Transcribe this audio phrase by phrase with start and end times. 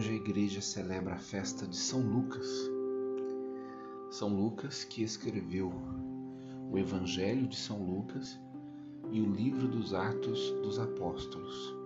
[0.00, 2.48] Hoje a igreja celebra a festa de São Lucas.
[4.10, 5.70] São Lucas que escreveu
[6.72, 8.40] o Evangelho de São Lucas
[9.12, 11.76] e o livro dos Atos dos Apóstolos.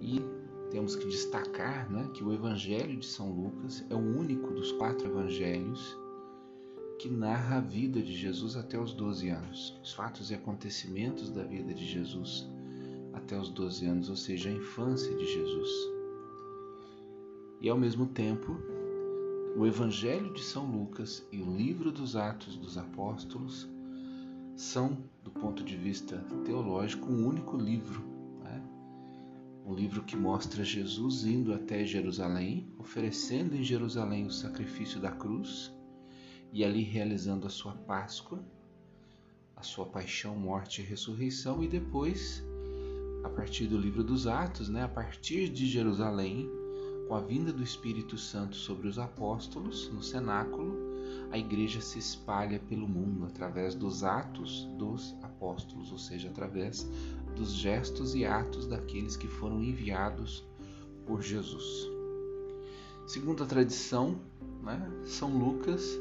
[0.00, 0.22] E
[0.70, 5.06] temos que destacar né, que o Evangelho de São Lucas é o único dos quatro
[5.06, 5.98] evangelhos
[6.98, 11.44] que narra a vida de Jesus até os 12 anos, os fatos e acontecimentos da
[11.44, 12.48] vida de Jesus
[13.12, 15.99] até os 12 anos, ou seja, a infância de Jesus.
[17.60, 18.56] E ao mesmo tempo,
[19.54, 23.68] o Evangelho de São Lucas e o livro dos Atos dos Apóstolos
[24.56, 28.02] são, do ponto de vista teológico, um único livro.
[28.42, 28.62] Né?
[29.66, 35.70] Um livro que mostra Jesus indo até Jerusalém, oferecendo em Jerusalém o sacrifício da cruz
[36.54, 38.42] e ali realizando a sua Páscoa,
[39.54, 42.42] a sua paixão, morte e ressurreição, e depois,
[43.22, 46.48] a partir do livro dos Atos, né, a partir de Jerusalém,
[47.10, 50.78] com a vinda do Espírito Santo sobre os apóstolos no cenáculo,
[51.32, 56.88] a igreja se espalha pelo mundo através dos atos dos apóstolos, ou seja, através
[57.34, 60.46] dos gestos e atos daqueles que foram enviados
[61.04, 61.90] por Jesus.
[63.08, 64.20] Segundo a tradição,
[64.62, 65.98] né, São Lucas,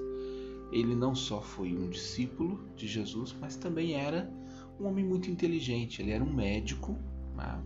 [0.72, 4.32] ele não só foi um discípulo de Jesus, mas também era
[4.80, 6.04] um homem muito inteligente.
[6.04, 6.96] Ele era um médico
[7.36, 7.60] né,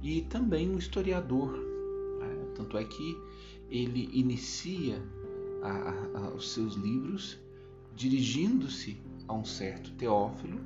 [0.00, 1.69] e também um historiador
[2.60, 3.18] tanto é que
[3.70, 5.02] ele inicia
[5.62, 7.38] a, a, os seus livros
[7.94, 10.60] dirigindo-se a um certo Teófilo,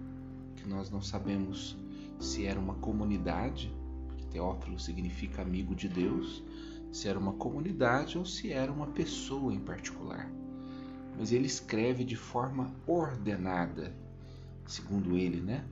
[0.57, 1.77] que nós não sabemos
[2.19, 3.73] se era uma comunidade,
[4.09, 6.43] porque Teófilo significa amigo de Deus,
[6.91, 10.29] se era uma comunidade ou se era uma pessoa em particular.
[11.17, 13.95] Mas ele escreve de forma ordenada,
[14.67, 15.65] segundo ele, né?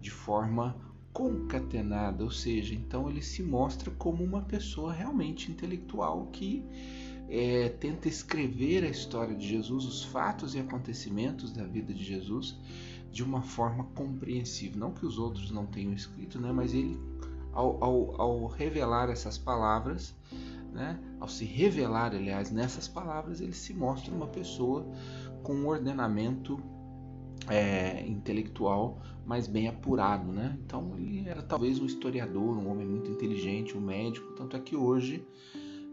[0.00, 0.74] De forma
[1.16, 6.62] concatenada, ou seja, então ele se mostra como uma pessoa realmente intelectual que
[7.26, 12.54] é, tenta escrever a história de Jesus, os fatos e acontecimentos da vida de Jesus
[13.10, 14.78] de uma forma compreensível.
[14.78, 17.00] Não que os outros não tenham escrito, né, mas ele,
[17.50, 20.14] ao, ao, ao revelar essas palavras,
[20.70, 24.86] né, ao se revelar, aliás, nessas palavras, ele se mostra uma pessoa
[25.42, 26.62] com um ordenamento
[27.48, 30.56] é, intelectual mais bem apurado, né?
[30.64, 34.76] Então ele era talvez um historiador, um homem muito inteligente, um médico, tanto é que
[34.76, 35.26] hoje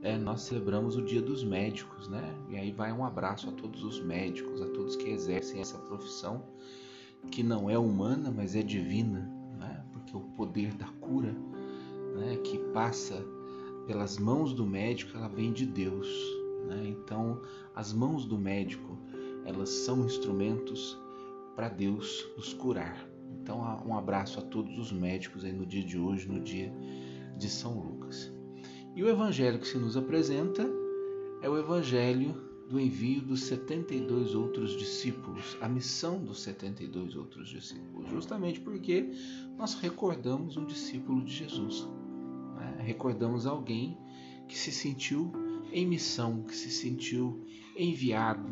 [0.03, 2.35] é, nós celebramos o Dia dos Médicos, né?
[2.49, 6.43] E aí vai um abraço a todos os médicos, a todos que exercem essa profissão
[7.31, 9.21] que não é humana, mas é divina,
[9.57, 9.83] né?
[9.93, 11.33] Porque o poder da cura,
[12.15, 13.25] né, que passa
[13.87, 16.07] pelas mãos do médico, ela vem de Deus,
[16.67, 16.83] né?
[16.85, 17.41] Então,
[17.73, 18.97] as mãos do médico,
[19.45, 21.01] elas são instrumentos
[21.55, 23.07] para Deus nos curar.
[23.41, 26.73] Então, um abraço a todos os médicos aí no dia de hoje, no dia
[27.37, 28.31] de São Lucas.
[28.95, 30.69] E o evangelho que se nos apresenta
[31.41, 38.09] é o evangelho do envio dos 72 outros discípulos, a missão dos 72 outros discípulos,
[38.09, 39.11] justamente porque
[39.57, 41.87] nós recordamos um discípulo de Jesus.
[42.55, 42.77] Né?
[42.79, 43.97] Recordamos alguém
[44.47, 45.31] que se sentiu
[45.71, 48.49] em missão, que se sentiu enviado,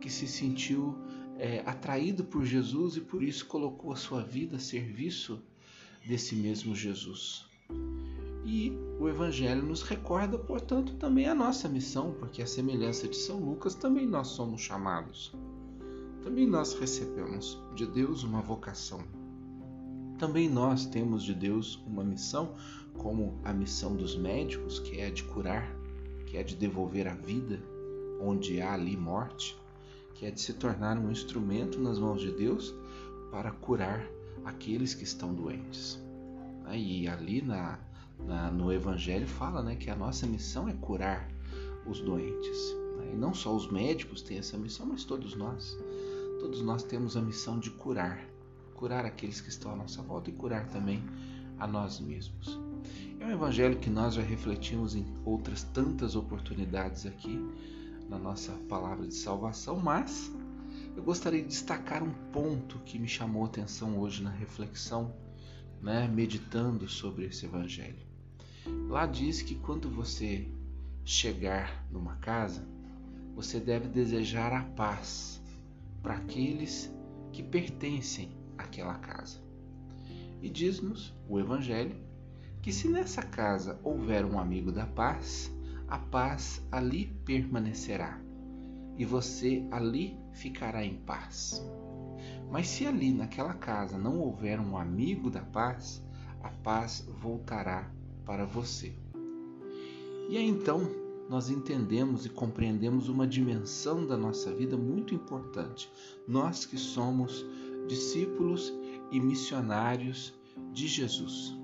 [0.00, 0.96] que se sentiu
[1.38, 5.40] é, atraído por Jesus e por isso colocou a sua vida a serviço
[6.06, 7.46] desse mesmo Jesus.
[8.44, 13.38] E o Evangelho nos recorda, portanto, também a nossa missão, porque a semelhança de São
[13.38, 15.32] Lucas também nós somos chamados.
[16.22, 19.00] Também nós recebemos de Deus uma vocação.
[20.18, 22.54] Também nós temos de Deus uma missão,
[22.94, 25.70] como a missão dos médicos, que é a de curar,
[26.26, 27.62] que é de devolver a vida
[28.20, 29.56] onde há ali morte
[30.18, 32.74] que é de se tornar um instrumento nas mãos de Deus
[33.30, 34.04] para curar
[34.44, 35.96] aqueles que estão doentes.
[36.72, 37.78] E ali na,
[38.26, 41.30] na, no Evangelho fala né, que a nossa missão é curar
[41.86, 42.76] os doentes.
[43.12, 45.78] E não só os médicos têm essa missão, mas todos nós.
[46.40, 48.20] Todos nós temos a missão de curar.
[48.74, 51.00] Curar aqueles que estão à nossa volta e curar também
[51.60, 52.58] a nós mesmos.
[53.20, 57.40] É um evangelho que nós já refletimos em outras tantas oportunidades aqui,
[58.08, 60.32] na nossa palavra de salvação, mas
[60.96, 65.14] eu gostaria de destacar um ponto que me chamou a atenção hoje na reflexão,
[65.80, 68.06] né, meditando sobre esse evangelho.
[68.88, 70.48] Lá diz que quando você
[71.04, 72.66] chegar numa casa,
[73.34, 75.40] você deve desejar a paz
[76.02, 76.92] para aqueles
[77.32, 79.38] que pertencem àquela casa.
[80.42, 81.96] E diz-nos o Evangelho
[82.60, 85.52] que se nessa casa houver um amigo da paz,
[85.88, 88.20] a paz ali permanecerá
[88.96, 91.64] e você ali ficará em paz.
[92.50, 96.02] Mas se ali naquela casa não houver um amigo da paz,
[96.42, 97.90] a paz voltará
[98.24, 98.94] para você.
[100.28, 100.80] E aí então
[101.28, 105.90] nós entendemos e compreendemos uma dimensão da nossa vida muito importante.
[106.26, 107.44] Nós que somos
[107.86, 108.72] discípulos
[109.10, 110.34] e missionários
[110.72, 111.56] de Jesus.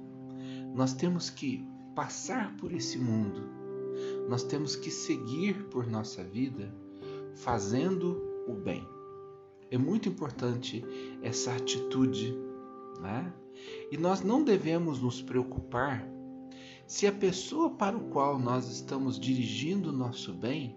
[0.74, 3.63] Nós temos que passar por esse mundo,
[4.28, 6.74] nós temos que seguir por nossa vida
[7.34, 8.86] fazendo o bem.
[9.70, 10.84] É muito importante
[11.22, 12.36] essa atitude,
[13.00, 13.32] né?
[13.90, 16.06] E nós não devemos nos preocupar
[16.86, 20.76] se a pessoa para o qual nós estamos dirigindo o nosso bem,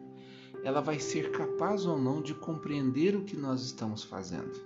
[0.63, 4.57] ela vai ser capaz ou não de compreender o que nós estamos fazendo.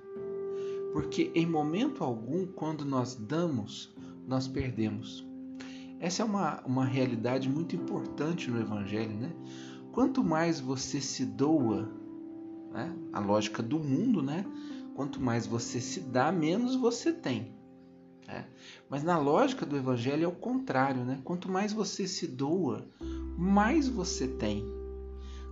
[0.94, 3.94] Porque em momento algum, quando nós damos,
[4.28, 5.26] nós perdemos.
[6.02, 9.32] Essa é uma, uma realidade muito importante no Evangelho, né?
[9.92, 11.88] Quanto mais você se doa,
[12.74, 12.92] né?
[13.14, 14.44] a lógica do mundo, né?
[14.96, 17.54] Quanto mais você se dá, menos você tem.
[18.28, 18.48] Né?
[18.90, 21.22] Mas na lógica do Evangelho é o contrário, né?
[21.24, 22.90] Quanto mais você se doa,
[23.38, 24.66] mais você tem.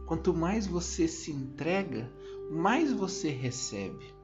[0.07, 2.12] Quanto mais você se entrega,
[2.50, 4.16] mais você recebe.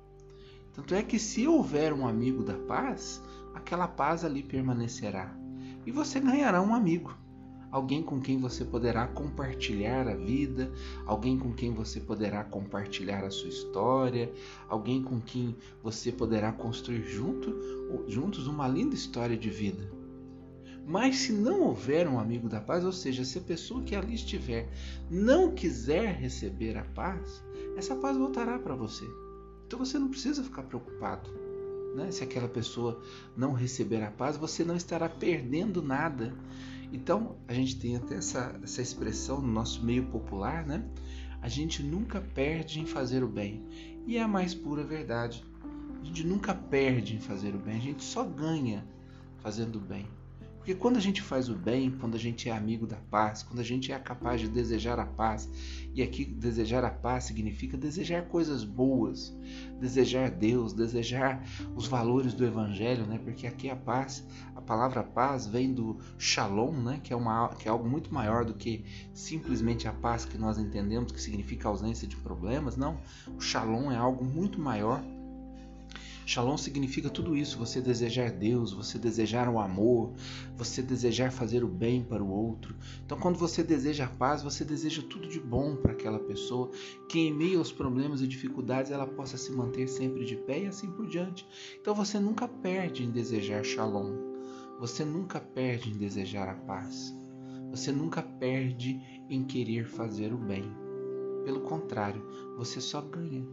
[0.74, 3.21] Tanto é que se houver um amigo da paz,
[3.54, 5.44] aquela paz ali permanecerá.
[5.86, 7.16] E você ganhará um amigo
[7.76, 10.72] alguém com quem você poderá compartilhar a vida,
[11.06, 14.32] alguém com quem você poderá compartilhar a sua história,
[14.70, 17.54] alguém com quem você poderá construir junto,
[18.08, 19.92] juntos uma linda história de vida.
[20.88, 24.16] Mas se não houver um amigo da paz, ou seja, se a pessoa que ali
[24.16, 24.70] estiver
[25.12, 27.44] não quiser receber a paz,
[27.76, 29.04] essa paz voltará para você.
[29.68, 31.30] Então você não precisa ficar preocupado.
[31.95, 32.12] Né?
[32.12, 33.01] Se aquela pessoa
[33.36, 36.36] não receber a paz, você não estará perdendo nada.
[36.92, 40.86] Então, a gente tem até essa, essa expressão no nosso meio popular, né?
[41.42, 43.65] A gente nunca perde em fazer o bem.
[44.06, 45.44] E é a mais pura verdade.
[46.01, 48.86] A gente nunca perde em fazer o bem, a gente só ganha
[49.39, 50.06] fazendo o bem.
[50.66, 53.60] Porque quando a gente faz o bem, quando a gente é amigo da paz, quando
[53.60, 55.48] a gente é capaz de desejar a paz,
[55.94, 59.38] e aqui desejar a paz significa desejar coisas boas,
[59.80, 63.20] desejar Deus, desejar os valores do evangelho, né?
[63.24, 64.26] Porque aqui a paz,
[64.56, 67.00] a palavra paz vem do shalom, né?
[67.04, 68.84] Que é uma que é algo muito maior do que
[69.14, 73.00] simplesmente a paz que nós entendemos, que significa ausência de problemas, não.
[73.38, 75.00] O shalom é algo muito maior
[76.25, 80.13] Shalom significa tudo isso: você desejar Deus, você desejar o amor,
[80.57, 82.75] você desejar fazer o bem para o outro.
[83.06, 86.72] Então, quando você deseja a paz, você deseja tudo de bom para aquela pessoa,
[87.07, 90.66] que em meio aos problemas e dificuldades ela possa se manter sempre de pé e
[90.66, 91.48] assim por diante.
[91.80, 94.16] Então, você nunca perde em desejar Shalom,
[94.80, 97.13] você nunca perde em desejar a paz,
[97.69, 99.00] você nunca perde
[99.30, 100.66] em querer fazer o bem.
[101.44, 102.25] Pelo contrário,
[102.57, 103.45] você só ganha.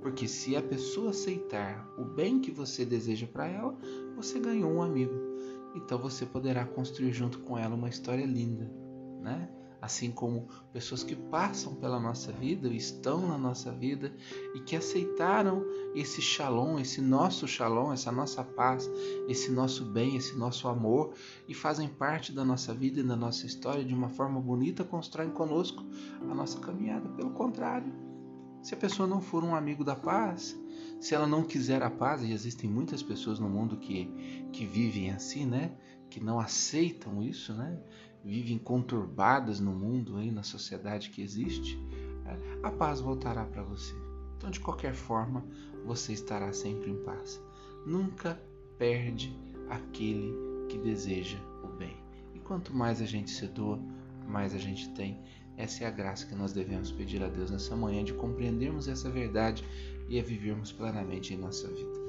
[0.00, 3.76] Porque se a pessoa aceitar o bem que você deseja para ela,
[4.14, 5.14] você ganhou um amigo.
[5.74, 8.70] Então você poderá construir junto com ela uma história linda,
[9.20, 9.50] né?
[9.80, 14.12] Assim como pessoas que passam pela nossa vida, estão na nossa vida
[14.54, 15.64] e que aceitaram
[15.94, 18.90] esse shalom, esse nosso shalom, essa nossa paz,
[19.28, 21.12] esse nosso bem, esse nosso amor
[21.46, 25.30] e fazem parte da nossa vida e da nossa história de uma forma bonita, constroem
[25.30, 25.84] conosco
[26.22, 27.08] a nossa caminhada.
[27.10, 27.92] Pelo contrário,
[28.62, 30.58] se a pessoa não for um amigo da paz,
[31.00, 34.06] se ela não quiser a paz, e existem muitas pessoas no mundo que,
[34.52, 35.72] que vivem assim, né?
[36.10, 37.78] Que não aceitam isso, né?
[38.24, 41.76] Vivem conturbadas no mundo, aí, na sociedade que existe,
[42.24, 42.36] né?
[42.62, 43.94] a paz voltará para você.
[44.36, 45.44] Então, de qualquer forma,
[45.84, 47.40] você estará sempre em paz.
[47.86, 48.40] Nunca
[48.78, 49.36] perde
[49.68, 50.34] aquele
[50.68, 51.96] que deseja o bem.
[52.34, 53.78] E quanto mais a gente se doa,
[54.26, 55.18] mais a gente tem.
[55.56, 59.10] Essa é a graça que nós devemos pedir a Deus nessa manhã de compreendermos essa
[59.10, 59.64] verdade
[60.08, 62.05] e a vivermos plenamente em nossa vida.